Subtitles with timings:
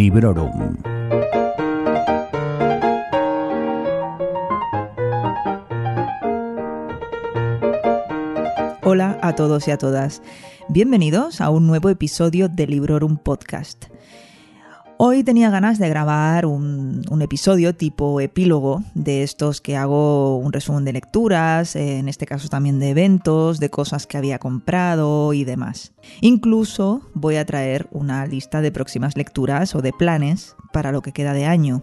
[0.00, 0.78] Librorum.
[8.82, 10.22] Hola a todos y a todas.
[10.70, 13.89] Bienvenidos a un nuevo episodio de Librorum Podcast.
[15.02, 20.84] Hoy tenía ganas de grabar un, episodio tipo epílogo de estos que hago un resumen
[20.84, 25.94] de lecturas, en este caso también de eventos, de cosas que había comprado y demás.
[26.20, 31.12] Incluso voy a traer una lista de próximas lecturas o de planes para lo que
[31.12, 31.82] queda de año.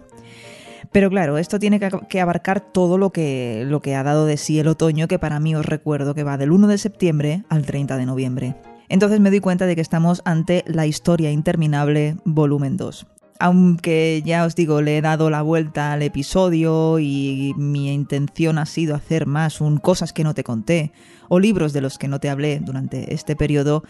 [0.91, 4.60] Pero claro, esto tiene que abarcar todo lo que, lo que ha dado de sí
[4.60, 7.98] el otoño, que para mí os recuerdo que va del 1 de septiembre al 30
[7.98, 8.55] de noviembre.
[8.90, 13.05] Entonces me doy cuenta de que estamos ante La historia interminable, volumen 2.
[13.40, 18.66] Aunque ya os digo, le he dado la vuelta al episodio y mi intención ha
[18.66, 20.91] sido hacer más un cosas que no te conté
[21.30, 23.84] o libros de los que no te hablé durante este periodo,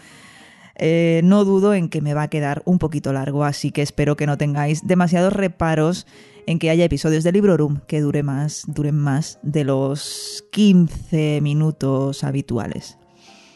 [0.80, 4.16] eh, no dudo en que me va a quedar un poquito largo, así que espero
[4.16, 6.06] que no tengáis demasiados reparos
[6.46, 12.22] en que haya episodios de Librorum que dure más, duren más de los 15 minutos
[12.22, 12.98] habituales.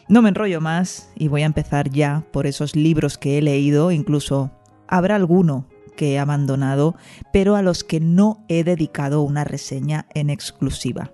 [0.09, 3.91] No me enrollo más y voy a empezar ya por esos libros que he leído,
[3.91, 4.51] incluso
[4.87, 6.95] habrá alguno que he abandonado,
[7.31, 11.11] pero a los que no he dedicado una reseña en exclusiva.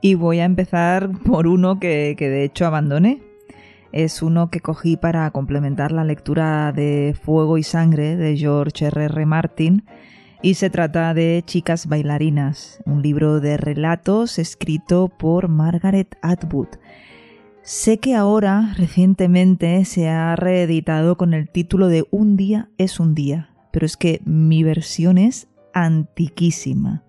[0.00, 3.22] Y voy a empezar por uno que, que de hecho abandoné.
[3.92, 9.04] Es uno que cogí para complementar la lectura de Fuego y Sangre de George R.
[9.04, 9.26] R.
[9.26, 9.84] Martin,
[10.44, 16.68] y se trata de Chicas Bailarinas, un libro de relatos escrito por Margaret Atwood.
[17.62, 23.14] Sé que ahora, recientemente, se ha reeditado con el título de Un día es un
[23.14, 27.02] día, pero es que mi versión es antiquísima.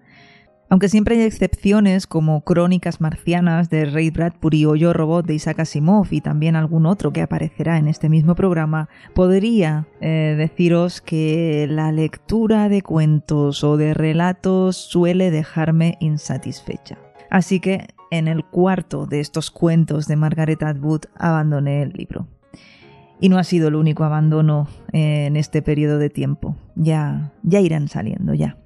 [0.68, 5.60] Aunque siempre hay excepciones como Crónicas Marcianas de Ray Bradbury o Yo Robot de Isaac
[5.60, 11.68] Asimov y también algún otro que aparecerá en este mismo programa, podría eh, deciros que
[11.70, 16.98] la lectura de cuentos o de relatos suele dejarme insatisfecha.
[17.30, 22.28] Así que en el cuarto de estos cuentos de Margaret Atwood abandoné el libro.
[23.20, 26.56] Y no ha sido el único abandono en este periodo de tiempo.
[26.76, 28.58] Ya, ya irán saliendo, ya.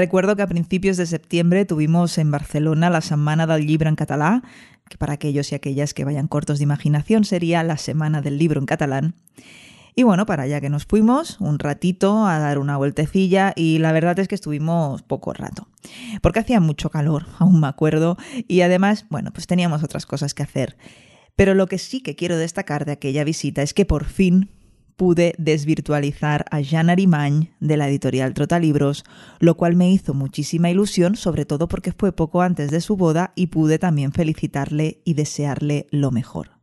[0.00, 4.42] Recuerdo que a principios de septiembre tuvimos en Barcelona la Semana del Libro en Catalá,
[4.88, 8.58] que para aquellos y aquellas que vayan cortos de imaginación sería la Semana del Libro
[8.58, 9.14] en Catalán.
[10.00, 13.92] Y bueno, para allá que nos fuimos un ratito a dar una vueltecilla y la
[13.92, 15.68] verdad es que estuvimos poco rato,
[16.22, 18.16] porque hacía mucho calor, aún me acuerdo,
[18.48, 20.78] y además, bueno, pues teníamos otras cosas que hacer.
[21.36, 24.48] Pero lo que sí que quiero destacar de aquella visita es que por fin
[24.96, 29.04] pude desvirtualizar a Jean Arimany de la editorial Trotalibros,
[29.38, 33.34] lo cual me hizo muchísima ilusión, sobre todo porque fue poco antes de su boda
[33.34, 36.59] y pude también felicitarle y desearle lo mejor.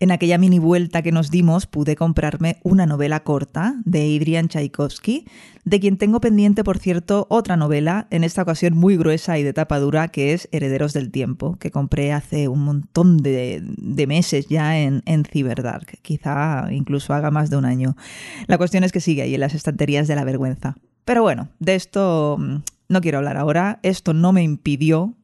[0.00, 5.24] En aquella mini vuelta que nos dimos pude comprarme una novela corta de Adrian Tchaikovsky,
[5.64, 9.52] de quien tengo pendiente, por cierto, otra novela, en esta ocasión muy gruesa y de
[9.52, 13.60] tapa dura, que es Herederos del Tiempo, que compré hace un montón de,
[14.06, 17.96] meses ya en, en Cyberdark, quizá incluso haga más de un año.
[18.46, 20.76] La cuestión es que sigue ahí en las estanterías de la vergüenza.
[21.04, 22.56] Pero bueno, de esto mm,
[22.88, 23.78] no quiero hablar ahora.
[23.82, 25.14] Esto no me impidió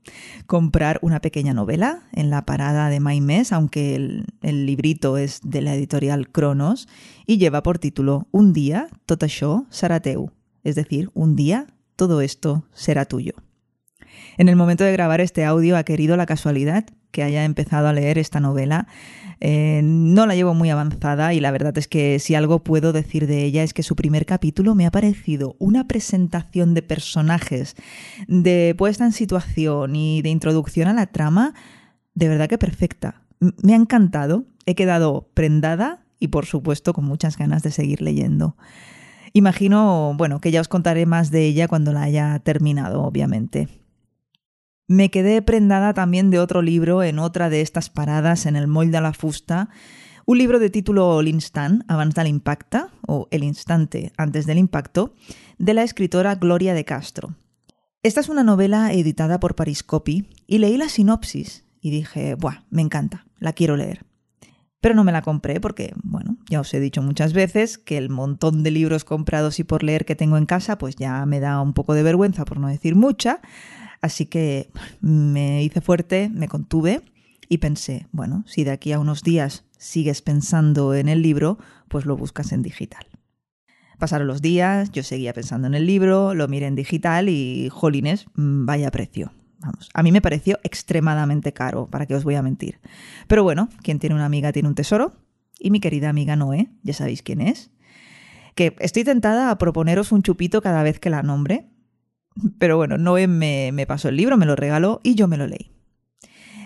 [0.47, 5.75] comprar una pequeña novela en la parada de Maimés, aunque el, librito es de la
[5.75, 6.89] editorial Cronos
[7.27, 10.31] y lleva por título Un día tot això serà teu,
[10.63, 11.67] es decir, un día
[11.97, 13.44] todo esto será tuyo.
[14.37, 17.93] En el momento de grabar este audio ha querido la casualidad que haya empezado a
[17.93, 18.89] leer esta novela.
[19.41, 23.27] Eh, no la llevo muy avanzada y la verdad es que si algo puedo decir
[23.27, 27.77] de ella es que su primer capítulo me ha parecido una presentación de personajes,
[28.27, 31.55] de puesta en situación y de introducción a la trama,
[32.15, 33.23] de verdad que perfecta.
[33.63, 38.57] Me ha encantado, he quedado prendada y por supuesto con muchas ganas de seguir leyendo.
[39.33, 43.84] Imagino, bueno, que ya os contaré más de ella cuando la haya terminado, obviamente.
[44.87, 48.91] Me quedé prendada también de otro libro en otra de estas paradas en el Moll
[48.91, 49.71] de la Fusta,
[50.27, 55.15] un libro de título L'Instant, abans de l'impacte, o El instante antes del impacto,
[55.57, 57.35] de la escritora Gloria de Castro.
[58.03, 62.65] Esta es una novela editada por Pariscopi y leí la sinopsis y dije, ¡buah!
[62.69, 64.05] Me encanta, la quiero leer.
[64.83, 68.11] Pero no me la compré porque, bueno, ya os he dicho muchas veces que el
[68.11, 71.63] montón de libros comprados y por leer que tengo en casa, pues ya me da
[71.63, 73.41] un poco de vergüenza, por no decir mucha.
[74.05, 74.69] Así que
[75.01, 77.01] me hice fuerte, me contuve
[77.49, 81.57] y pensé, bueno, si de aquí a unos días sigues pensando en el libro,
[81.89, 83.07] pues lo buscas en digital.
[83.99, 88.27] Pasaron los días, yo seguía pensando en el libro, lo miré en digital y, jolines,
[88.35, 89.33] mm, vaya precio.
[89.59, 92.81] Vamos, a mí me pareció extremadamente caro, para que os voy a mentir.
[93.27, 95.15] Pero bueno, quien tiene una amiga tiene un tesoro.
[95.59, 97.71] Y mi querida amiga Noé, ya sabéis quién es.
[98.55, 101.71] Que estoy tentada a proponeros un chupito cada vez que la nombre.
[102.59, 105.47] Pero bueno, Noé me, me pasó el libro, me lo regaló y yo me lo
[105.47, 105.71] leí.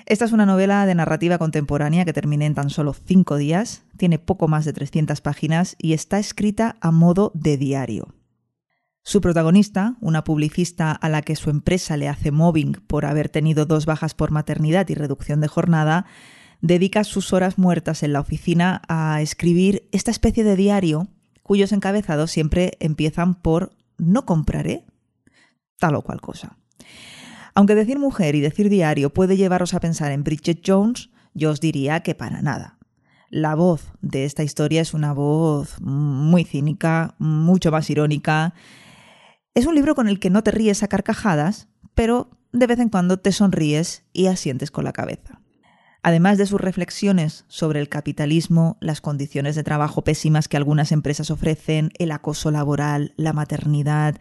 [0.07, 4.19] Esta es una novela de narrativa contemporánea que terminé en tan solo cinco días, tiene
[4.19, 8.15] poco más de 300 páginas y está escrita a modo de diario.
[9.03, 13.67] Su protagonista, una publicista a la que su empresa le hace mobbing por haber tenido
[13.67, 16.07] dos bajas por maternidad y reducción de jornada,
[16.63, 21.09] dedica sus horas muertas en la oficina a escribir esta especie de diario
[21.43, 24.85] cuyos encabezados siempre empiezan por no compraré
[25.79, 26.57] tal o cual cosa.
[27.55, 31.61] Aunque decir mujer y decir diario puede llevaros a pensar en Bridget Jones, yo os
[31.61, 32.79] diría que para nada.
[33.31, 38.55] La voz de esta historia es una voz muy cínica, mucho más irónica.
[39.55, 42.89] Es un libro con el que no te ríes a carcajadas, pero de vez en
[42.89, 45.41] cuando te sonríes y asientes con la cabeza.
[46.03, 51.31] Además de sus reflexiones sobre el capitalismo, las condiciones de trabajo pésimas que algunas empresas
[51.31, 54.17] ofrecen, el acoso laboral, la maternidad,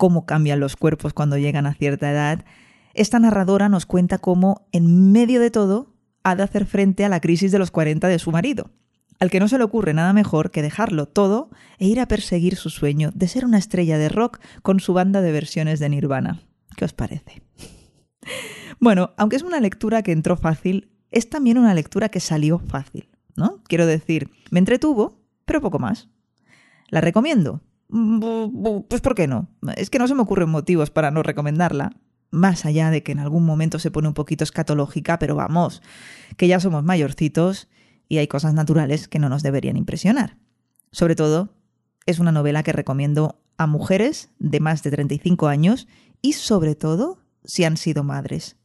[0.00, 2.46] cómo cambian los cuerpos cuando llegan a cierta edad,
[2.94, 5.92] esta narradora nos cuenta cómo, en medio de todo,
[6.22, 8.70] ha de hacer frente a la crisis de los 40 de su marido,
[9.18, 12.56] al que no se le ocurre nada mejor que dejarlo todo e ir a perseguir
[12.56, 16.44] su sueño de ser una estrella de rock con su banda de versiones de Nirvana.
[16.76, 17.42] ¿Qué os parece?
[18.82, 23.10] Bueno, aunque es una lectura que entró fácil, es también una lectura que salió fácil,
[23.36, 23.62] ¿no?
[23.64, 26.08] Quiero decir, me entretuvo, pero poco más.
[26.88, 27.60] ¿La recomiendo?
[27.90, 29.48] Pues ¿por qué no?
[29.76, 31.92] Es que no se me ocurren motivos para no recomendarla,
[32.30, 35.82] más allá de que en algún momento se pone un poquito escatológica, pero vamos,
[36.36, 37.68] que ya somos mayorcitos
[38.08, 40.36] y hay cosas naturales que no nos deberían impresionar.
[40.92, 41.54] Sobre todo,
[42.06, 45.86] es una novela que recomiendo a mujeres de más de 35 años
[46.22, 48.56] y sobre todo si han sido madres.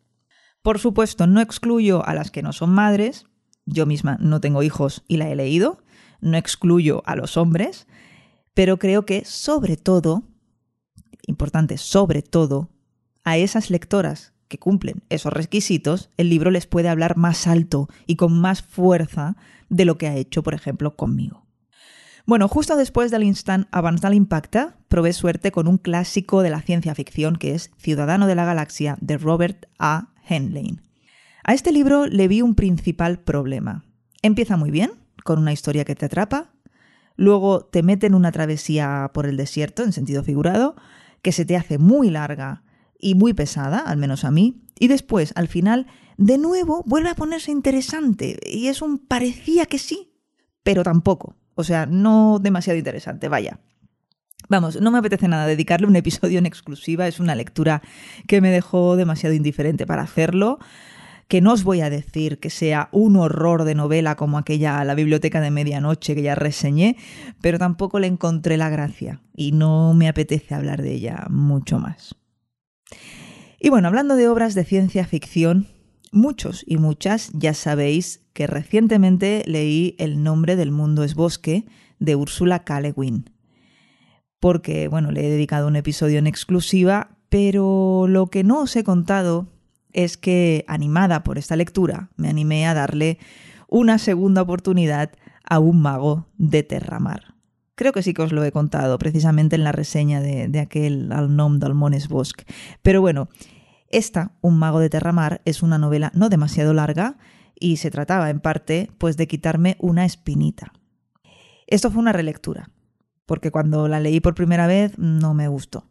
[0.62, 3.26] Por supuesto, no excluyo a las que no son madres,
[3.66, 5.84] yo misma no tengo hijos y la he leído,
[6.22, 7.88] no excluyo a los hombres,
[8.56, 10.24] pero creo que sobre todo,
[11.28, 12.72] importante, sobre todo,
[13.24, 18.16] a esas lectoras que cumplen esos requisitos, el libro les puede hablar más alto y
[18.16, 19.36] con más fuerza
[19.70, 21.46] de lo que ha hecho, por ejemplo, conmigo.
[22.26, 26.96] Bueno, justo después del instant Avanzal Impacta, probé suerte con un clásico de la ciencia
[26.96, 30.14] ficción que es Ciudadano de la Galaxia de Robert A.
[30.28, 30.80] Henley.
[31.44, 33.84] A este libro le vi un principal problema.
[34.24, 34.92] Empieza muy bien,
[35.24, 36.55] con una historia que te atrapa,
[37.16, 40.76] luego te mete en una travesía por el desierto, en sentido figurado,
[41.22, 42.64] que se te hace muy larga
[43.00, 47.16] y muy pesada, al menos a mí, y después, al final, de nuevo vuelve a
[47.16, 50.14] ponerse interesante, y es un parecía que sí,
[50.64, 51.36] pero tampoco.
[51.56, 53.60] O sea, no demasiado interesante, vaya.
[54.48, 57.82] Vamos, no me apetece nada dedicarle un episodio en exclusiva, es una lectura
[58.28, 60.60] que me dejó demasiado indiferente para hacerlo,
[61.28, 64.96] que no os voy a decir que sea un horror de novela como aquella La
[64.96, 66.98] biblioteca de medianoche que ya reseñé,
[67.42, 72.16] pero tampoco le encontré la gracia y no me apetece hablar de ella mucho más.
[73.60, 75.68] Y bueno, hablando de obras de ciencia ficción,
[76.12, 81.66] muchos y muchas ya sabéis que recientemente leí El nombre del mundo es bosque
[82.00, 82.82] de Úrsula K.
[82.82, 83.32] Le Guin.
[84.40, 88.84] Porque, bueno, le he dedicado un episodio en exclusiva, pero lo que no os he
[88.84, 89.55] contado
[89.96, 93.18] es que, animada por esta lectura, me animé a darle
[93.70, 95.12] una segunda oportunidad
[95.50, 97.36] a un mago de Terramar.
[97.76, 101.36] Creo que sí que os lo he contado precisamente en la reseña de, aquel Al
[101.36, 101.74] nom del.
[102.82, 103.30] Pero bueno,
[103.90, 107.18] esta, Un mago de Terramar, es una novela no demasiado larga
[107.58, 110.74] y se trataba en parte pues de quitarme una espinita.
[111.68, 112.70] Esto fue una relectura,
[113.26, 115.86] porque cuando la leí por primera vez no me gustó.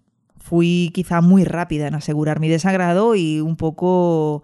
[0.44, 4.42] Fui quizá muy rápida en asegurar mi desagrado y un poco,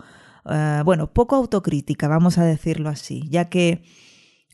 [0.51, 3.83] eh, bueno, poco autocrítica, vamos a decirlo así, ya que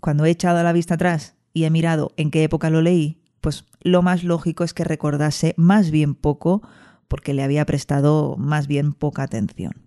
[0.01, 3.65] cuando he echado la vista atrás y he mirado en qué época lo leí, pues
[3.81, 6.63] lo más lógico es que recordase más bien poco
[7.07, 9.87] porque le había prestado más bien poca atención.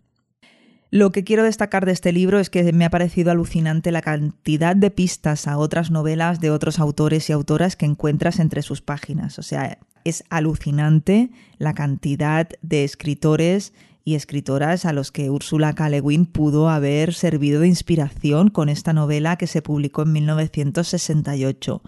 [0.92, 4.78] Lo que quiero destacar de este libro es que me ha parecido alucinante la cantidad
[4.78, 9.38] de pistas a otras novelas de otros autores y autoras que encuentras entre sus páginas.
[9.38, 13.74] O sea, es alucinante la cantidad de escritores
[14.06, 15.89] y escritoras a los que Úrsula K.
[16.32, 21.82] pudo haber servido de inspiración con esta novela que se publicó en 1968.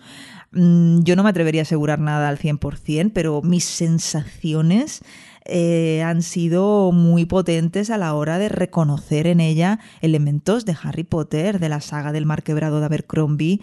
[0.51, 5.01] Mm, yo no me atrevería a asegurar nada al 100%, pero mis sensaciones
[5.45, 11.03] eh, han sido muy potentes a la hora de reconocer en ella elementos de Harry
[11.03, 13.61] Potter, de la saga del mar quebrado de Abercrombie,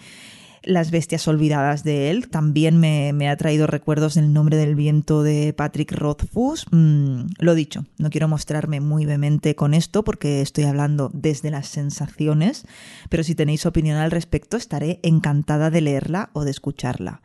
[0.63, 5.53] Las bestias olvidadas de él también me, ha traído recuerdos del nombre del viento de
[5.53, 6.65] Patrick Rothfuss.
[6.71, 11.67] Mm, lo dicho, no quiero mostrarme muy vehemente con esto porque estoy hablando desde las
[11.67, 12.65] sensaciones,
[13.09, 17.21] pero si tenéis opinión al respecto estaré encantada de leerla o de escucharla.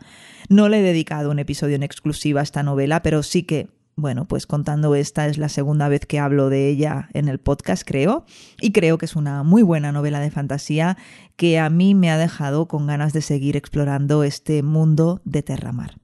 [0.48, 4.26] No le he dedicado un episodio en exclusiva a esta novela, pero sí que bueno,
[4.26, 8.24] pues contando esta es la segunda vez que hablo de ella en el podcast, creo,
[8.60, 10.96] y creo que es una muy buena novela de fantasía
[11.36, 16.03] que a mí me ha dejado con ganas de seguir explorando este mundo de Terramar.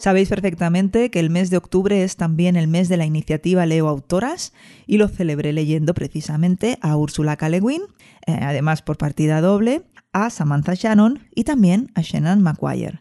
[0.00, 3.86] Sabéis perfectamente que el mes de octubre es también el mes de la iniciativa Leo
[3.86, 4.54] Autoras
[4.86, 7.48] y lo celebré leyendo precisamente a Úrsula K.
[7.50, 7.60] eh,
[8.26, 9.82] además por partida doble,
[10.14, 13.00] a Samantha Shannon y también a Shannon McGuire.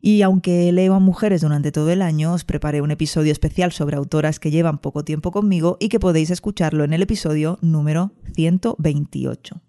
[0.00, 3.96] Y aunque leo a mujeres durante todo el año, os preparé un episodio especial sobre
[3.96, 9.62] autoras que llevan poco tiempo conmigo y que podéis escucharlo en el episodio número 128.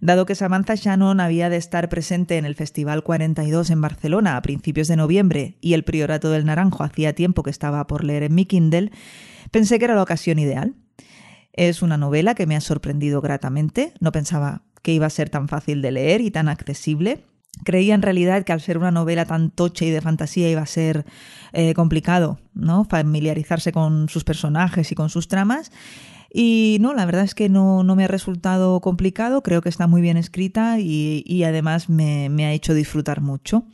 [0.00, 4.42] Dado que Samantha Shannon había de estar presente en el Festival 42 en Barcelona a
[4.42, 8.34] principios de noviembre y el Priorato del Naranjo hacía tiempo que estaba por leer en
[8.34, 8.90] mi Kindle,
[9.50, 10.74] pensé que era la ocasión ideal.
[11.52, 15.48] Es una novela que me ha sorprendido gratamente, no pensaba que iba a ser tan
[15.48, 17.24] fácil de leer y tan accesible.
[17.64, 20.66] Creía en realidad que al ser una novela tan tocha y de fantasía iba a
[20.66, 21.06] ser
[21.52, 22.84] eh, complicado, ¿no?
[22.84, 25.72] Familiarizarse con sus personajes y con sus tramas.
[26.38, 30.02] Y no, la verdad es que no, me ha resultado complicado, creo que está muy
[30.02, 33.64] bien escrita y, además me, me ha hecho disfrutar mucho.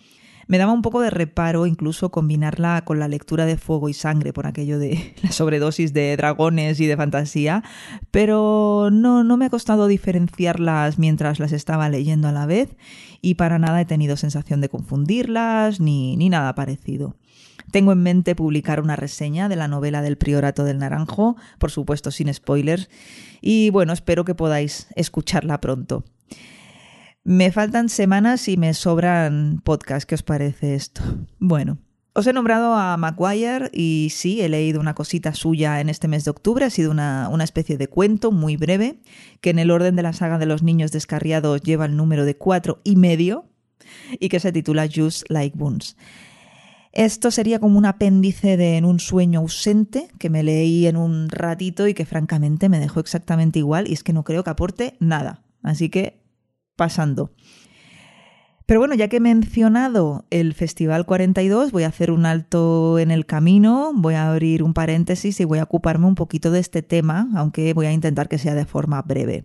[0.47, 4.33] Me daba un poco de reparo incluso combinarla con la lectura de Fuego y Sangre
[4.33, 7.65] por aquello de la sobredosis de dragones y de fantasía,
[8.13, 12.77] pero no, no me ha costado diferenciarlas mientras las estaba leyendo a la vez
[13.21, 17.17] y para nada he tenido sensación de confundirlas ni, ni nada parecido.
[17.73, 22.11] Tengo en mente publicar una reseña de la novela del Priorato del Naranjo, por supuesto
[22.11, 22.91] sin spoilers,
[23.41, 26.05] y bueno, espero que podáis escucharla pronto.
[27.25, 30.05] Me faltan semanas y me sobran podcasts.
[30.05, 31.03] ¿Qué os parece esto?
[31.39, 31.79] Bueno,
[32.13, 36.25] os he nombrado a Maguire y sí, he leído una cosita suya en este mes
[36.25, 36.67] de octubre.
[36.67, 39.01] Ha sido una, una, especie de cuento muy breve,
[39.41, 42.37] que en el orden de la saga de los niños descarriados lleva el número de
[42.37, 43.47] cuatro y medio
[44.21, 45.97] y que se titula Just Like Boons.
[46.93, 51.31] Esto sería como un apéndice de En un sueño ausente que me leí en un
[51.31, 54.97] ratito y que francamente me dejó exactamente igual y es que no creo que aporte
[55.01, 55.43] nada.
[55.63, 56.23] Así que
[56.77, 57.33] pasando.
[58.67, 63.11] Pero bueno, ya que he mencionado el Festival 42, voy a hacer un alto en
[63.11, 66.83] el camino, voy a abrir un paréntesis y voy a ocuparme un poquito de este
[66.83, 69.45] tema, aunque voy a intentar que sea de forma breve.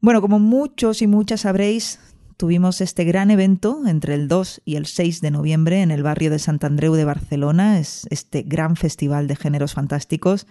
[0.00, 2.00] Bueno, como muchos y muchas sabréis,
[2.36, 6.30] tuvimos este gran evento entre el 2 y el 6 de noviembre en el barrio
[6.30, 10.46] de Sant Andreu de Barcelona, es este gran festival de géneros fantásticos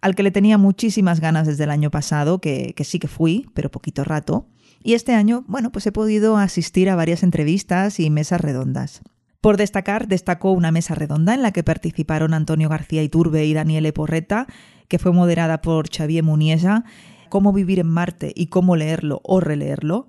[0.00, 3.70] al que le tenía muchísimas ganas desde el año pasado, que, sí que fui, pero
[3.70, 4.46] poquito rato.
[4.82, 9.02] Y este año, bueno, pues he podido asistir a varias entrevistas y mesas redondas.
[9.40, 13.92] Por destacar, destacó una mesa redonda en la que participaron Antonio García Iturbe y Daniele
[13.92, 14.46] Porreta,
[14.88, 16.84] que fue moderada por Xavier Muniesa,
[17.28, 20.08] Cómo vivir en Marte y cómo leerlo o releerlo.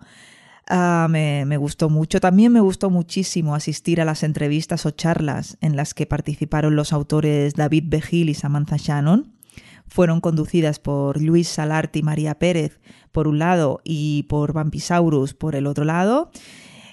[0.71, 2.19] Ah, me, gustó mucho.
[2.19, 6.93] También me gustó muchísimo asistir a las entrevistas o charlas en las que participaron los
[6.93, 9.33] autores David Begil y Samantha Shannon.
[9.87, 12.79] Fueron conducidas por Luis Salart y María Pérez
[13.11, 16.29] por un lado y por Vampisaurus por el otro lado.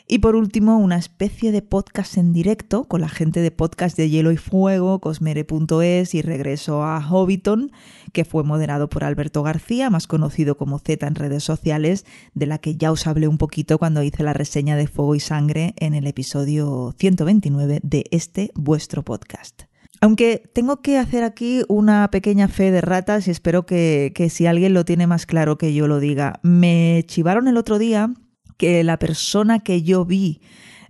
[0.09, 4.09] Y por último, una especie de podcast en directo con la gente de podcast de
[4.09, 7.73] Hielo y Fuego, Cosmere.es y Regreso a Hobbiton,
[8.13, 12.59] que fue moderado por Alberto García, más conocido como Z en redes sociales, de la
[12.59, 15.93] que ya os hablé un poquito cuando hice la reseña de Fuego y Sangre en
[15.95, 19.65] el episodio 129 de este vuestro podcast.
[20.01, 24.47] Aunque tengo que hacer aquí una pequeña fe de ratas y espero que, que si
[24.47, 26.39] alguien lo tiene más claro que yo lo diga.
[26.45, 28.13] Me chivaron el otro día
[28.57, 30.41] que la persona que yo vi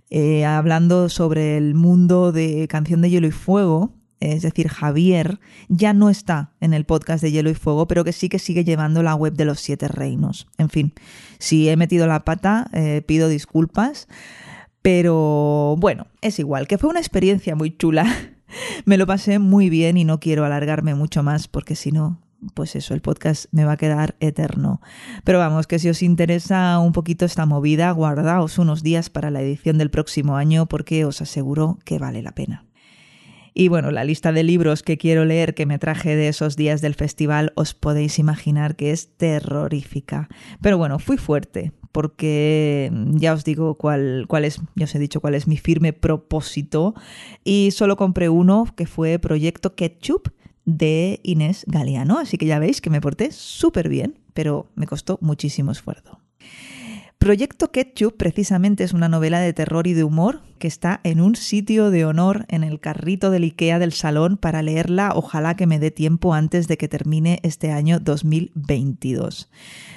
[0.09, 5.93] eh, hablando sobre el mundo de Canción de Hielo y Fuego, es decir, Javier, ya
[5.93, 9.03] no está en el podcast de Hielo y Fuego, pero que sí que sigue llevando
[9.03, 10.47] la web de los siete reinos.
[10.57, 10.93] En fin,
[11.39, 14.07] si he metido la pata, eh, pido disculpas,
[14.81, 18.05] pero bueno, es igual, que fue una experiencia muy chula.
[18.85, 22.21] Me lo pasé muy bien y no quiero alargarme mucho más porque si no,
[22.53, 24.81] pues eso, el podcast me va a quedar eterno.
[25.23, 29.41] Pero vamos, que si os interesa un poquito esta movida, guardaos unos días para la
[29.41, 32.65] edición del próximo año porque os aseguro que vale la pena.
[33.59, 36.79] Y bueno, la lista de libros que quiero leer que me traje de esos días
[36.79, 40.29] del festival os podéis imaginar que es terrorífica.
[40.61, 45.21] Pero bueno, fui fuerte porque ya os digo cuál, cuál es, ya os he dicho
[45.21, 46.93] cuál es mi firme propósito
[47.43, 50.29] y solo compré uno que fue Proyecto Ketchup
[50.67, 55.17] de Inés Galeano, así que ya veis que me porté súper bien, pero me costó
[55.21, 56.19] muchísimo esfuerzo.
[57.17, 61.35] Proyecto Ketchup precisamente es una novela de terror y de humor que está en un
[61.35, 65.79] sitio de honor en el carrito del IKEA del salón para leerla, ojalá que me
[65.79, 69.49] dé tiempo antes de que termine este año 2022.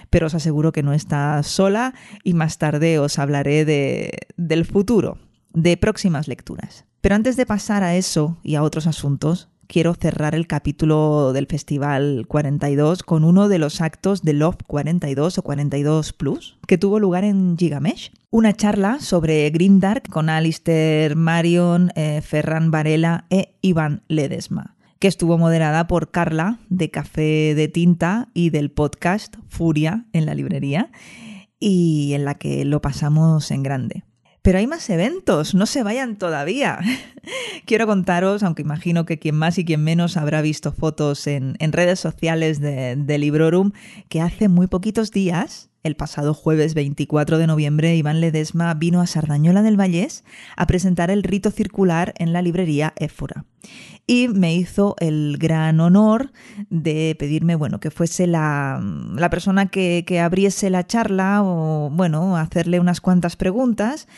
[0.09, 5.19] Pero os aseguro que no está sola y más tarde os hablaré de, del futuro,
[5.53, 6.87] de próximas lecturas.
[7.01, 11.47] Pero antes de pasar a eso y a otros asuntos, quiero cerrar el capítulo del
[11.47, 16.99] Festival 42 con uno de los actos de Love 42 o 42 Plus que tuvo
[16.99, 18.11] lugar en Gigamesh.
[18.31, 25.09] Una charla sobre Green Dark con Alistair Marion, eh, Ferran Varela e Iván Ledesma que
[25.09, 30.91] estuvo moderada por Carla de Café de Tinta y del podcast Furia en la librería
[31.59, 34.05] y en la que lo pasamos en grande.
[34.43, 36.79] Pero hay más eventos, no se vayan todavía.
[37.67, 42.01] Quiero contaros, aunque imagino que quien más y quien menos habrá visto fotos en, redes
[42.01, 43.73] sociales de, de Librorum,
[44.09, 49.07] que hace muy poquitos días el pasado jueves 24 de noviembre, Iván Ledesma vino a
[49.07, 50.25] Sardañola del Vallés
[50.57, 53.47] a presentar el rito circular en la librería Éfora.
[54.11, 56.33] Y me hizo el gran honor
[56.69, 58.83] de pedirme, bueno, que fuese la,
[59.15, 64.09] la persona que, que abriese la charla o, bueno, hacerle unas cuantas preguntas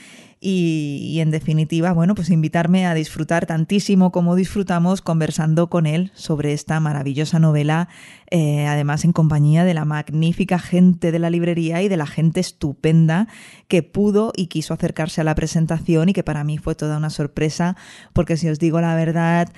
[0.45, 6.53] y, en definitiva, bueno, pues invitarme a disfrutar tantísimo como disfrutamos conversando con él sobre
[6.53, 7.89] esta maravillosa novela,
[8.29, 12.41] eh, además en compañía de la magnífica gente de la librería y de la gente
[12.41, 13.29] estupenda
[13.69, 17.11] que pudo y quiso acercarse a la presentación y que para mí fue toda una
[17.11, 17.77] sorpresa,
[18.13, 19.53] porque si os digo la verdad,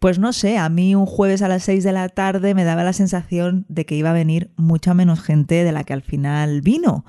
[0.00, 2.84] pues no sé, a mí un jueves a las 6 de la tarde me daba
[2.84, 6.60] la sensación de que iba a venir mucha menos gente de la que al final
[6.60, 7.04] vino.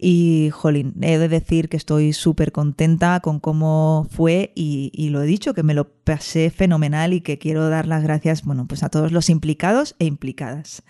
[0.00, 5.22] Y, jolín, he de decir que estoy súper contenta con cómo fue y, y, lo
[5.22, 8.84] he dicho, que me lo pasé fenomenal y que quiero dar las gracias, bueno, pues
[8.84, 10.84] a todos los implicados e implicadas.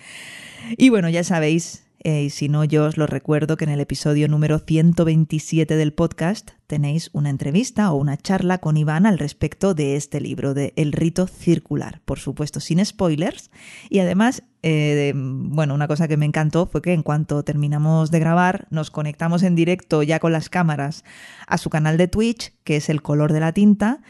[0.76, 3.80] Y bueno, ya sabéis, eh, y si no, yo os lo recuerdo que en el
[3.80, 9.74] episodio número 127 del podcast tenéis una entrevista o una charla con Iván al respecto
[9.74, 13.50] de este libro, de El rito circular, por supuesto sin spoilers.
[13.90, 18.20] Y además, eh, bueno, una cosa que me encantó fue que en cuanto terminamos de
[18.20, 21.04] grabar, nos conectamos en directo ya con las cámaras
[21.48, 24.02] a su canal de Twitch, que es El color de la tinta,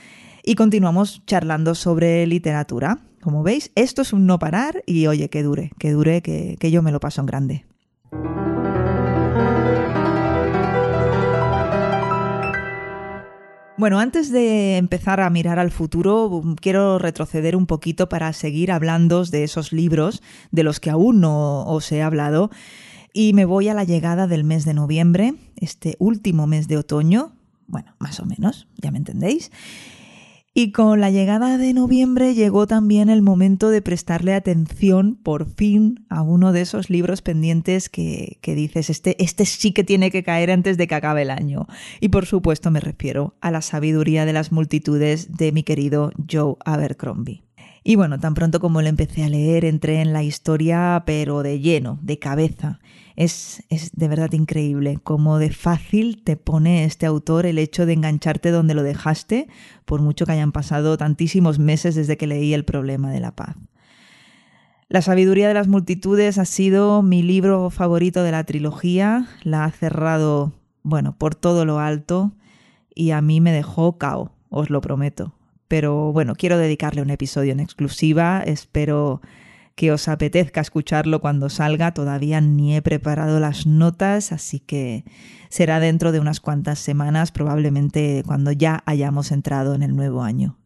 [0.45, 2.99] y continuamos charlando sobre literatura.
[3.23, 6.71] Como veis, esto es un no parar y oye, que dure, que dure, que, que
[6.71, 7.68] yo me lo paso en grande.
[13.79, 19.25] Bueno, antes de empezar a mirar al futuro, quiero retroceder un poquito para seguir hablando
[19.25, 22.51] de esos libros de los que aún no os he hablado.
[23.13, 27.37] Y me voy a la llegada del mes de noviembre, este último mes de otoño,
[27.69, 29.53] bueno, más o menos, ya me entendéis.
[30.55, 36.05] Y con la llegada de noviembre llegó también el momento de prestarle atención por fin
[36.09, 40.51] a uno de esos libros pendientes que, dices, este, este sí que tiene que caer
[40.51, 41.67] antes de que acabe el año.
[42.01, 46.57] Y por supuesto me refiero a la sabiduría de las multitudes de mi querido Joe
[46.65, 47.45] Abercrombie.
[47.85, 51.61] Y bueno, tan pronto como le empecé a leer, entré en la historia, pero de
[51.61, 52.81] lleno, de cabeza.
[53.19, 57.95] Es, es de verdad increíble cómo de fácil te pone este autor el hecho de
[57.95, 59.49] engancharte donde lo dejaste,
[59.87, 63.57] por mucho que hayan pasado tantísimos meses desde que leí El problema de la paz.
[64.89, 69.71] La sabiduría de las multitudes ha sido mi libro favorito de la trilogía, la ha
[69.73, 70.53] cerrado,
[70.85, 72.37] bueno, por todo lo alto
[72.95, 75.35] y a mí me dejó cao, os lo prometo.
[75.67, 79.23] Pero bueno, quiero dedicarle un episodio en exclusiva, espero
[79.79, 81.95] que os apetezca escucharlo cuando salga.
[81.95, 85.05] Todavía ni he preparado las notas, así que
[85.51, 90.59] será dentro de unas cuantas semanas, probablemente cuando ya hayamos entrado en el nuevo año.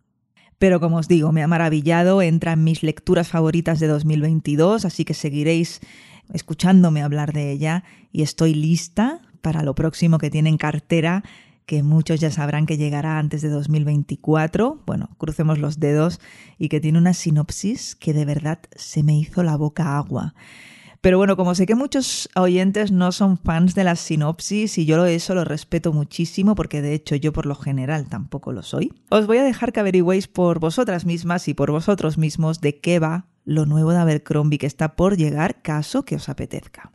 [0.59, 5.05] Pero como os digo, me ha maravillado, entra en mis lecturas favoritas de 2022, así
[5.05, 5.81] que seguiréis
[6.33, 11.23] escuchándome hablar de ella y estoy lista para lo próximo que tiene en cartera
[11.73, 16.21] que muchos ya sabrán que llegará antes de 2024, bueno, crucemos los dedos,
[16.59, 20.35] y que tiene una sinopsis que de verdad se me hizo la boca agua.
[21.01, 25.03] Pero bueno, como sé que muchos oyentes no son fans de las sinopsis y yo
[25.07, 29.27] eso lo respeto muchísimo porque de hecho yo por lo general tampoco lo soy, os
[29.27, 33.29] voy a dejar que averigüéis por vosotras mismas y por vosotros mismos de qué va
[33.47, 36.93] lo nuevo de Abercrombie que está por llegar caso que os apetezca.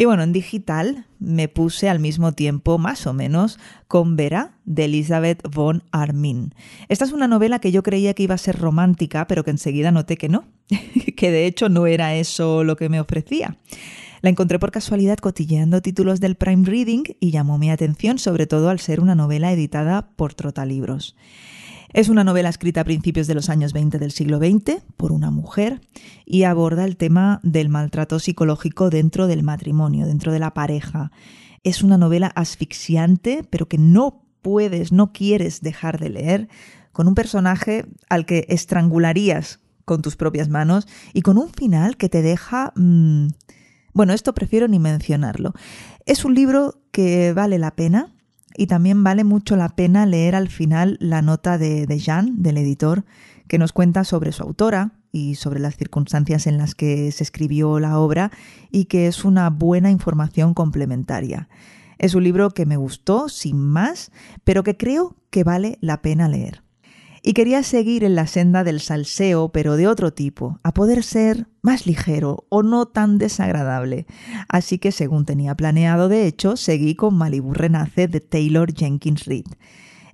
[0.00, 4.86] Y bueno, en digital me puse al mismo tiempo, más o menos, con Vera, de
[4.86, 6.54] Elizabeth von Armin.
[6.88, 9.92] Esta es una novela que yo creía que iba a ser romántica, pero que enseguida
[9.92, 10.44] noté que no,
[11.16, 13.58] que de hecho no era eso lo que me ofrecía.
[14.22, 18.70] La encontré por casualidad cotilleando títulos del Prime Reading y llamó mi atención sobre todo
[18.70, 21.14] al ser una novela editada por Trotalibros.
[21.92, 25.32] Es una novela escrita a principios de los años 20 del siglo XX por una
[25.32, 25.80] mujer
[26.24, 31.10] y aborda el tema del maltrato psicológico dentro del matrimonio, dentro de la pareja.
[31.64, 36.48] Es una novela asfixiante, pero que no puedes, no quieres dejar de leer,
[36.92, 42.08] con un personaje al que estrangularías con tus propias manos y con un final que
[42.08, 42.72] te deja...
[42.76, 43.28] Mmm...
[43.94, 45.54] bueno, esto prefiero ni mencionarlo.
[46.06, 48.14] Es un libro que vale la pena,
[48.56, 52.58] y también vale mucho la pena leer al final la nota de, de Jean, del
[52.58, 53.04] editor,
[53.48, 57.80] que nos cuenta sobre su autora y sobre las circunstancias en las que se escribió
[57.80, 58.30] la obra
[58.70, 61.48] y que es una buena información complementaria.
[61.98, 64.12] Es un libro que me gustó, sin más,
[64.44, 66.62] pero que creo que vale la pena leer
[67.22, 71.46] y quería seguir en la senda del salseo, pero de otro tipo, a poder ser
[71.62, 74.06] más ligero o no tan desagradable.
[74.48, 79.46] Así que, según tenía planeado, de hecho, seguí con Malibu Renace de Taylor Jenkins Reid.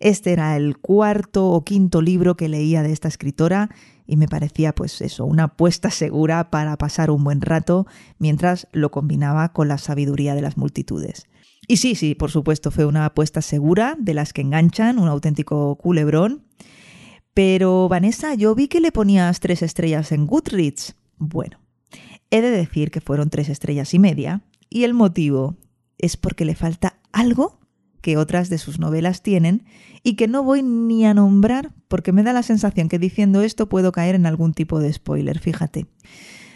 [0.00, 3.70] Este era el cuarto o quinto libro que leía de esta escritora
[4.06, 7.86] y me parecía pues eso, una apuesta segura para pasar un buen rato
[8.18, 11.26] mientras lo combinaba con la sabiduría de las multitudes.
[11.66, 15.74] Y sí, sí, por supuesto, fue una apuesta segura de las que enganchan, un auténtico
[15.76, 16.44] culebrón.
[17.34, 20.94] Pero Vanessa, yo vi que le ponías tres estrellas en Goodreads.
[21.18, 21.58] Bueno,
[22.30, 25.56] he de decir que fueron tres estrellas y media, y el motivo
[25.98, 27.60] es porque le falta algo
[28.02, 29.64] que otras de sus novelas tienen
[30.02, 33.68] y que no voy ni a nombrar porque me da la sensación que diciendo esto
[33.68, 35.86] puedo caer en algún tipo de spoiler, fíjate.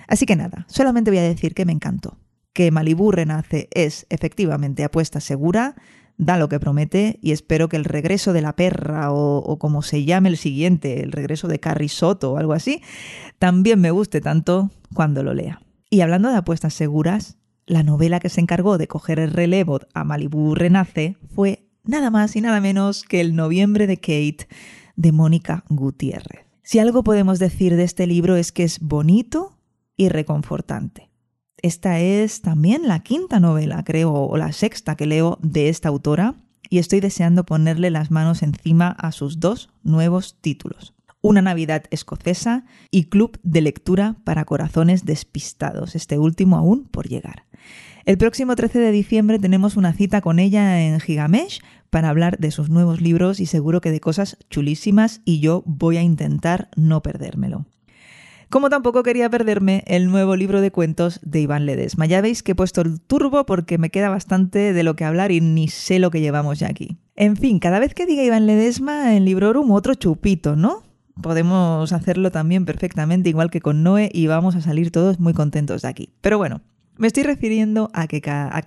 [0.07, 2.18] Así que nada, solamente voy a decir que me encantó,
[2.53, 5.77] que Malibu Renace es efectivamente apuesta segura,
[6.20, 10.04] da lo que promete y espero que el regreso de la perra o, como se
[10.04, 12.83] llame el siguiente, el regreso de Carrie Soto o algo así,
[13.38, 15.62] también me guste tanto cuando lo lea.
[15.88, 20.04] Y hablando de apuestas seguras, la novela que se encargó de coger el relevo a
[20.04, 24.46] Malibu Renace fue nada más y nada menos que El noviembre de Kate
[24.96, 26.44] de Mónica Gutiérrez.
[26.62, 29.56] Si algo podemos decir de este libro es que es bonito
[29.96, 31.10] y reconfortante.
[31.62, 36.35] Esta es también la quinta novela, creo, o la sexta que leo de esta autora,
[36.70, 40.94] y estoy deseando ponerle las manos encima a sus dos nuevos títulos.
[41.20, 47.44] Una Navidad escocesa y Club de Lectura para Corazones Despistados, este último aún por llegar.
[48.07, 52.51] El próximo 13 de diciembre tenemos una cita con ella en Gigamesh para hablar de
[52.51, 57.03] sus nuevos libros y seguro que de cosas chulísimas y yo voy a intentar no
[57.03, 57.66] perdérmelo.
[58.51, 62.07] Como tampoco quería perderme el nuevo libro de cuentos de Iván Ledesma.
[62.07, 65.31] Ya veis que he puesto el turbo porque me queda bastante de lo que hablar
[65.31, 66.99] y ni sé lo que llevamos ya aquí.
[67.15, 70.83] En fin, cada vez que diga Iván Ledesma en Librorum, otro chupito, ¿no?
[71.23, 75.83] Podemos hacerlo también perfectamente, igual que con Noé, y vamos a salir todos muy contentos
[75.83, 76.11] de aquí.
[76.21, 76.61] Pero bueno,
[77.01, 78.21] me estoy refiriendo a que,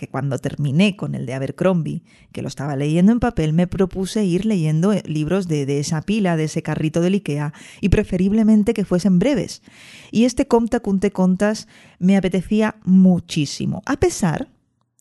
[0.10, 4.48] cuando terminé con el de Abercrombie, que lo estaba leyendo en papel, me propuse ir
[4.48, 8.86] leyendo eh, libros de, de esa pila, de ese carrito del IKEA, y preferiblemente que
[8.86, 9.62] fuesen breves.
[10.10, 11.68] Y este Comta Cunte Contas
[12.00, 14.50] me apetecía muchísimo, a pesar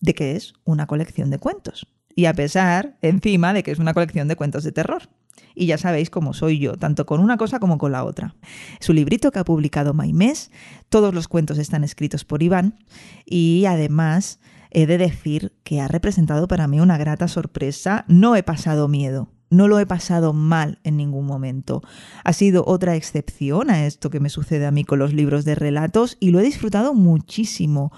[0.03, 1.87] de que es una colección de cuentos.
[2.15, 5.09] Y a pesar, encima, de que es una colección de cuentos de terror
[5.55, 8.35] y ya sabéis cómo soy yo, tanto con una cosa como con la otra.
[8.81, 10.51] Su librito que ha publicado Maimés,
[10.89, 12.79] todos los cuentos están escritos por Iván
[13.25, 18.05] y además he de decir que ha representado para mí una grata sorpresa.
[18.09, 21.83] No he pasado miedo, no lo he pasado mal en ningún momento.
[22.25, 25.55] Ha sido otra excepción a esto que me sucede a mí con los libros de
[25.55, 27.93] relatos y lo he disfrutado muchísimo.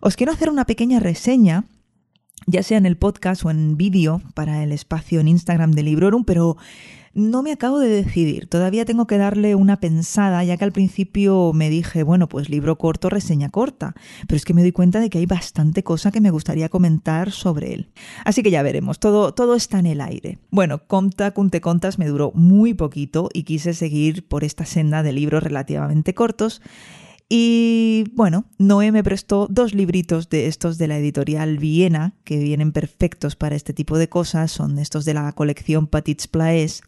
[0.00, 1.64] Os quiero hacer una pequeña reseña
[2.46, 6.24] ya sea en el podcast o en vídeo para el espacio en Instagram de Librorum,
[6.24, 6.56] pero
[7.18, 8.46] no me acabo de decidir.
[8.46, 12.78] Todavía tengo que darle una pensada, ya que al principio me dije, bueno, pues libro
[12.78, 13.94] corto, reseña corta.
[14.26, 17.32] Pero es que me doy cuenta de que hay bastante cosa que me gustaría comentar
[17.32, 17.90] sobre él.
[18.24, 20.38] Así que ya veremos, todo, todo está en el aire.
[20.50, 25.12] Bueno, Conta Cunte Contas me duró muy poquito y quise seguir por esta senda de
[25.12, 26.62] libros relativamente cortos
[27.28, 32.72] y bueno, Noé me prestó dos libritos de estos de la editorial Viena, que vienen
[32.72, 36.82] perfectos para este tipo de cosas, son estos de la colección Petits Plaes,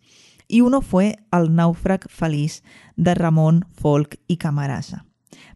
[0.48, 2.64] y uno fue Al Naufrag Feliz
[2.96, 5.04] de Ramón Folk y Camarasa.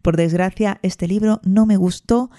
[0.02, 2.30] Por desgracia, este libro no me gustó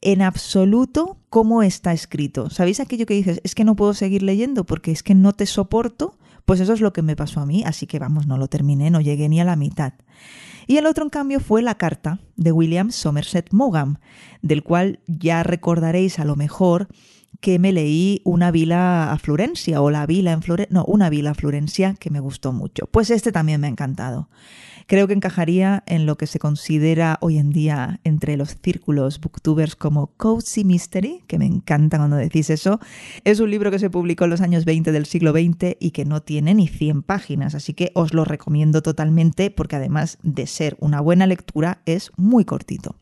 [0.00, 2.50] en absoluto cómo está escrito.
[2.50, 3.40] ¿Sabéis aquello que dices?
[3.44, 6.80] Es que no puedo seguir leyendo porque es que no te soporto Pues eso es
[6.80, 9.40] lo que me pasó a mí, así que vamos, no lo terminé, no llegué ni
[9.40, 9.92] a la mitad.
[10.66, 13.98] Y el otro, en cambio, fue La Carta de William Somerset Maugham,
[14.42, 16.88] del cual ya recordaréis a lo mejor
[17.40, 21.30] que me leí Una vila a Florencia o La vila en Florencia, no, Una vila
[21.30, 22.86] a Florencia que me gustó mucho.
[22.86, 24.28] Pues este también me ha encantado.
[24.86, 29.76] Creo que encajaría en lo que se considera hoy en día entre los círculos booktubers
[29.76, 32.80] como Cozy Mystery, que me encanta cuando decís eso.
[33.24, 36.04] Es un libro que se publicó en los años 20 del siglo XX y que
[36.04, 40.76] no tiene ni 100 páginas, así que os lo recomiendo totalmente porque además de ser
[40.80, 42.96] una buena lectura es muy cortito.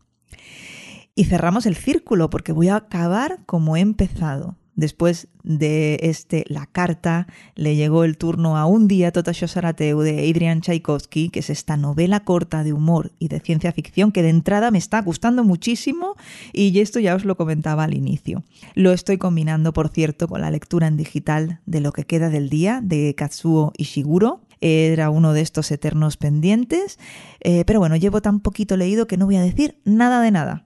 [1.14, 4.56] Y cerramos el círculo porque voy a acabar como he empezado.
[4.80, 10.30] Después de este La Carta, le llegó el turno a Un día Tota Sarateu de
[10.30, 14.30] Adrian Tchaikovsky, que es esta novela corta de humor y de ciencia ficción que de
[14.30, 16.16] entrada me está gustando muchísimo
[16.54, 18.42] y esto ya os lo comentaba al inicio.
[18.74, 22.48] Lo estoy combinando, por cierto, con la lectura en digital de Lo que queda del
[22.48, 26.98] día de Katsuo Ishiguro, era uno de estos eternos pendientes,
[27.40, 30.64] eh, pero bueno, llevo tan poquito leído que no voy a decir nada de nada.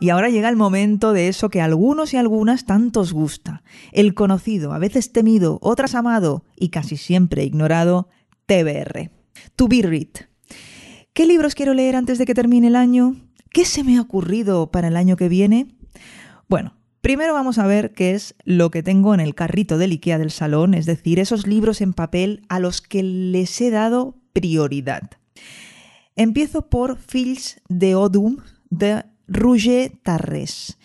[0.00, 4.14] Y ahora llega el momento de eso que a algunos y algunas tantos gusta, el
[4.14, 8.08] conocido, a veces temido, otras amado y casi siempre ignorado
[8.46, 9.10] TBR.
[9.56, 10.26] To be read.
[11.12, 13.16] ¿Qué libros quiero leer antes de que termine el año?
[13.52, 15.66] ¿Qué se me ha ocurrido para el año que viene?
[16.48, 20.18] Bueno, primero vamos a ver qué es lo que tengo en el carrito del IKEA
[20.18, 25.10] del salón, es decir, esos libros en papel a los que les he dado prioridad.
[26.16, 28.38] Empiezo por Fields de Odum
[28.70, 30.76] de Rouget Tarres.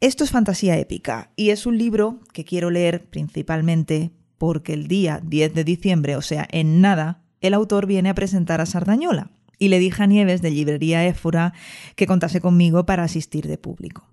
[0.00, 5.22] Esto es fantasía épica y es un libro que quiero leer principalmente porque el día
[5.24, 9.68] 10 de diciembre, o sea, en nada, el autor viene a presentar a Sardañola y
[9.68, 11.54] le dije a Nieves de Librería Éfora
[11.96, 14.06] que contase conmigo para asistir de público.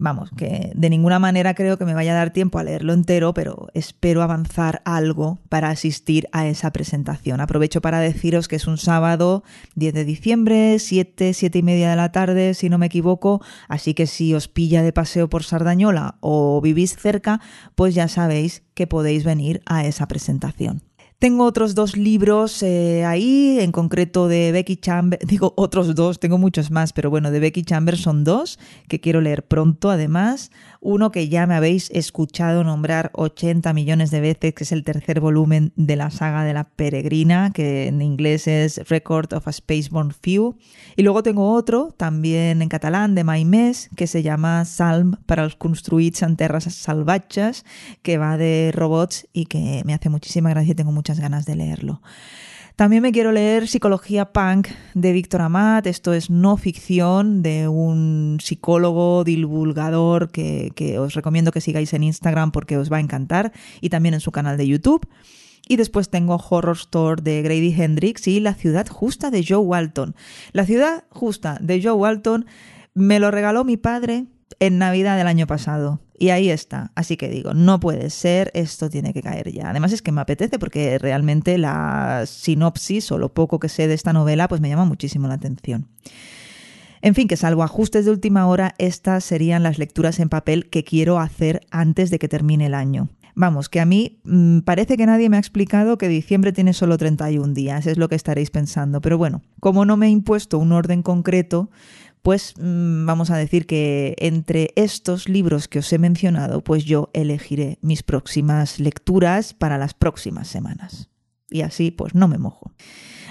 [0.00, 3.34] Vamos, que de ninguna manera creo que me vaya a dar tiempo a leerlo entero,
[3.34, 7.40] pero espero avanzar algo para asistir a esa presentación.
[7.40, 9.42] Aprovecho para deciros que es un sábado
[9.74, 13.92] 10 de diciembre, 7, 7 y media de la tarde, si no me equivoco, así
[13.94, 17.40] que si os pilla de paseo por Sardañola o vivís cerca,
[17.74, 20.87] pues ya sabéis que podéis venir a esa presentación.
[21.20, 26.38] Tengo otros dos libros eh, ahí, en concreto de Becky Chambers, digo otros dos, tengo
[26.38, 30.52] muchos más, pero bueno, de Becky Chambers son dos que quiero leer pronto además.
[30.80, 35.20] Uno que ya me habéis escuchado nombrar 80 millones de veces, que es el tercer
[35.20, 40.12] volumen de la saga de la peregrina, que en inglés es Record of a Spaceborne
[40.12, 40.56] Few.
[40.96, 45.56] Y luego tengo otro, también en catalán, de Maimés, que se llama Salm para los
[45.56, 47.64] construits en terras salvajes,
[48.02, 51.56] que va de robots y que me hace muchísima gracia y tengo muchas ganas de
[51.56, 52.02] leerlo.
[52.78, 55.88] También me quiero leer Psicología Punk de Víctor Amat.
[55.88, 62.04] Esto es no ficción de un psicólogo divulgador que, que, os recomiendo que sigáis en
[62.04, 65.08] Instagram porque os va a encantar y también en su canal de YouTube.
[65.66, 70.14] Y después tengo Horror Store de Grady Hendrix y La ciudad justa de Joe Walton.
[70.52, 72.46] La ciudad justa de Joe Walton
[72.94, 74.26] me lo regaló mi padre
[74.60, 75.98] en Navidad del año pasado.
[76.18, 76.90] Y ahí está.
[76.94, 79.70] Así que digo, no puede ser, esto tiene que caer ya.
[79.70, 83.94] Además es que me apetece porque realmente la sinopsis o lo poco que sé de
[83.94, 85.86] esta novela pues me llama muchísimo la atención.
[87.00, 90.82] En fin, que salvo ajustes de última hora, estas serían las lecturas en papel que
[90.82, 93.08] quiero hacer antes de que termine el año.
[93.36, 96.98] Vamos, que a mí mmm, parece que nadie me ha explicado que diciembre tiene solo
[96.98, 99.00] 31 días, es lo que estaréis pensando.
[99.00, 101.70] Pero bueno, como no me he impuesto un orden concreto,
[102.22, 107.10] pues mmm, vamos a decir que entre estos libros que os he mencionado, pues yo
[107.12, 111.08] elegiré mis próximas lecturas para las próximas semanas.
[111.50, 112.72] Y así pues no me mojo.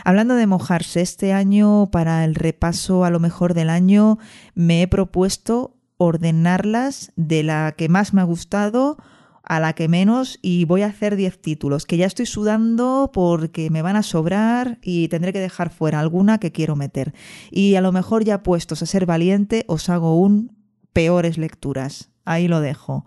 [0.04, 4.19] Hablando de mojarse, este año para el repaso a lo mejor del año
[4.56, 8.97] me he propuesto ordenarlas de la que más me ha gustado
[9.47, 13.69] a la que menos y voy a hacer 10 títulos, que ya estoy sudando porque
[13.69, 17.13] me van a sobrar y tendré que dejar fuera alguna que quiero meter.
[17.51, 20.55] Y a lo mejor ya puestos a ser valiente os hago un
[20.93, 22.10] peores lecturas.
[22.25, 23.05] Ahí lo dejo.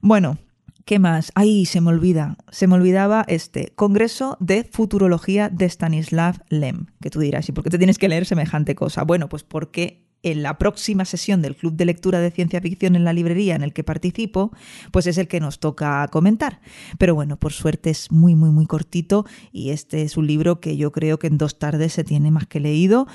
[0.00, 0.38] Bueno,
[0.86, 1.30] ¿Qué más?
[1.36, 2.36] Ahí se me olvida.
[2.50, 6.86] Se me olvidaba este Congreso de Futurología de Stanislav Lem.
[7.00, 9.04] Que tú dirás, ¿y por qué te tienes que leer semejante cosa?
[9.04, 13.04] Bueno, pues porque en la próxima sesión del Club de Lectura de Ciencia Ficción en
[13.04, 14.52] la librería en el que participo,
[14.90, 16.60] pues es el que nos toca comentar.
[16.98, 20.76] Pero bueno, por suerte es muy, muy, muy cortito y este es un libro que
[20.76, 23.06] yo creo que en dos tardes se tiene más que leído.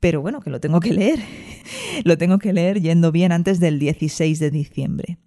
[0.00, 1.20] Pero bueno, que lo tengo que leer.
[2.04, 5.18] lo tengo que leer yendo bien antes del 16 de diciembre.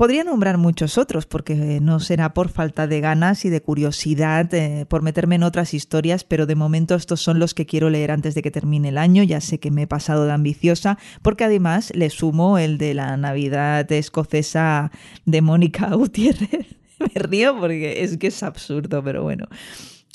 [0.00, 4.86] Podría nombrar muchos otros, porque no será por falta de ganas y de curiosidad eh,
[4.88, 8.34] por meterme en otras historias, pero de momento estos son los que quiero leer antes
[8.34, 9.22] de que termine el año.
[9.24, 13.14] Ya sé que me he pasado de ambiciosa, porque además le sumo el de la
[13.18, 14.90] Navidad escocesa
[15.26, 16.66] de Mónica Gutiérrez.
[16.98, 19.48] me río porque es que es absurdo, pero bueno.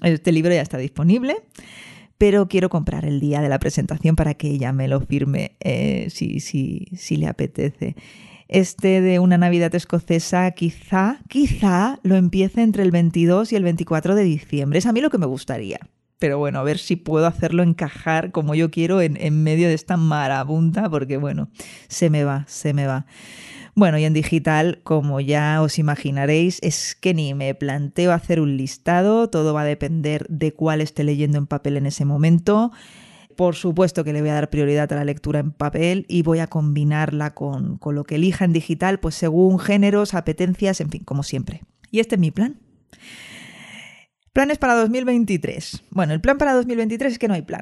[0.01, 1.35] Este libro ya está disponible
[2.17, 6.07] pero quiero comprar el día de la presentación para que ella me lo firme eh,
[6.09, 7.95] si, si, si le apetece
[8.47, 14.15] este de una Navidad escocesa quizá, quizá lo empiece entre el 22 y el 24
[14.15, 14.79] de diciembre.
[14.79, 15.79] Es a mí lo que me gustaría.
[16.19, 19.97] Pero bueno, a ver si puedo hacerlo encajar como yo quiero en, medio de esta
[19.97, 21.49] marabunta, porque bueno,
[21.87, 23.05] se me va, se me va.
[23.75, 28.55] Bueno, y en digital, como ya os imaginaréis, es que ni me planteo hacer un
[28.55, 32.71] listado, todo va a depender de cuál esté leyendo en papel en ese momento.
[33.35, 36.39] Por supuesto que le voy a dar prioridad a la lectura en papel y voy
[36.39, 41.23] a combinarla con, lo que elija en digital, pues según géneros, apetencias, en fin, como
[41.23, 41.63] siempre.
[41.91, 42.59] Y este es mi plan.
[44.31, 45.83] Planes para 2023.
[45.91, 47.61] Bueno, el plan para 2023 es que no hay plan.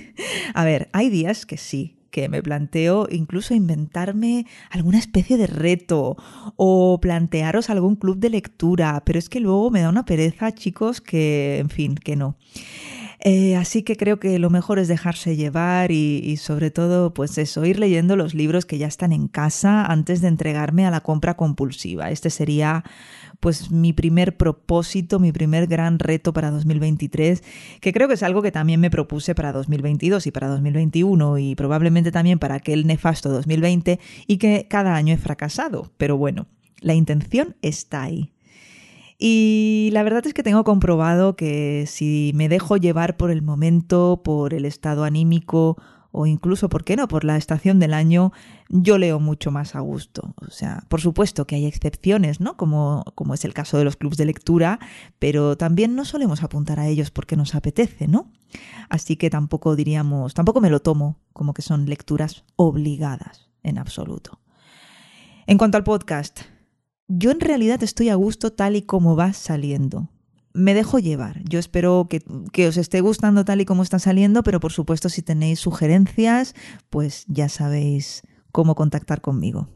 [0.54, 6.16] a ver, hay días que sí, que me planteo incluso inventarme alguna especie de reto
[6.56, 11.02] o plantearos algún club de lectura, pero es que luego me da una pereza, chicos,
[11.02, 12.38] que, en fin, que no.
[13.20, 17.64] Eh, así que creo que lo mejor es dejarse llevar y, sobre todo, pues eso,
[17.64, 21.34] ir leyendo los libros que ya están en casa antes de entregarme a la compra
[21.36, 22.10] compulsiva.
[22.10, 22.84] Este sería
[23.40, 27.42] pues mi primer propósito, mi primer gran reto para 2023,
[27.80, 31.54] que creo que es algo que también me propuse para 2022 y para 2021 y
[31.54, 35.92] probablemente también para aquel nefasto 2020 y que cada año he fracasado.
[35.98, 36.46] Pero bueno,
[36.80, 38.32] la intención está ahí.
[39.18, 44.20] Y la verdad es que tengo comprobado que si me dejo llevar por el momento,
[44.22, 45.76] por el estado anímico
[46.18, 48.32] o incluso, ¿por qué no?, por la estación del año,
[48.70, 50.34] yo leo mucho más a gusto.
[50.40, 52.56] O sea, por supuesto que hay excepciones, ¿no?
[52.56, 54.78] Como, como es el caso de los clubs de lectura,
[55.18, 58.32] pero también no solemos apuntar a ellos porque nos apetece, ¿no?
[58.88, 64.40] Así que tampoco diríamos, tampoco me lo tomo como que son lecturas obligadas en absoluto.
[65.46, 66.40] En cuanto al podcast,
[67.08, 70.10] yo en realidad estoy a gusto tal y como va saliendo.
[70.52, 71.42] Me dejo llevar.
[71.44, 75.08] Yo espero que, que, os esté gustando tal y como está saliendo, pero por supuesto
[75.08, 76.54] si tenéis sugerencias,
[76.88, 79.68] pues ya sabéis cómo contactar conmigo.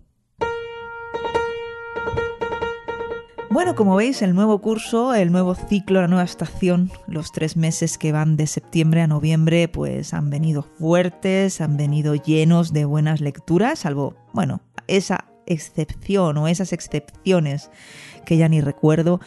[3.50, 7.98] Bueno, como veis, el nuevo curso, el nuevo ciclo, la nueva estación, los tres meses
[7.98, 13.20] que van de septiembre a noviembre, pues han venido fuertes, han venido llenos de buenas
[13.20, 17.70] lecturas, salvo, bueno, esa excepción o esas excepciones
[18.24, 19.20] que ya ni recuerdo,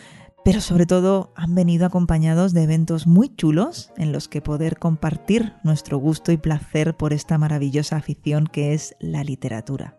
[0.43, 5.53] pero sobre todo han venido acompañados de eventos muy chulos en los que poder compartir
[5.63, 9.97] nuestro gusto y placer por esta maravillosa afición que es la literatura.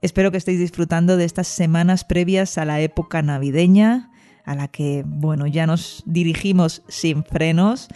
[0.00, 4.10] Espero que estéis disfrutando de estas semanas previas a la época navideña,
[4.44, 7.88] a la que, bueno, ya nos dirigimos sin frenos.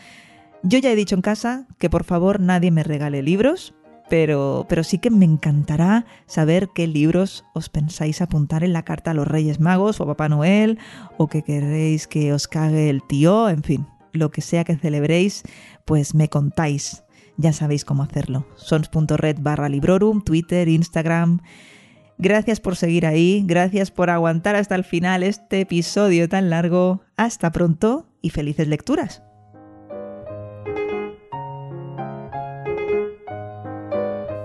[0.63, 3.75] Yo ya he dicho en casa que por favor nadie me regale libros,
[4.09, 9.11] pero, pero sí que me encantará saber qué libros os pensáis apuntar en la carta
[9.11, 10.79] a los Reyes Magos o a Papá Noel,
[11.17, 15.43] o que queréis que os cague el tío, en fin, lo que sea que celebréis,
[15.85, 17.05] pues me contáis.
[17.37, 18.47] Ya sabéis cómo hacerlo.
[18.57, 21.41] sons.red barra librorum, Twitter, Instagram.
[22.19, 27.03] Gracias por seguir ahí, gracias por aguantar hasta el final este episodio tan largo.
[27.17, 29.23] Hasta pronto y felices lecturas.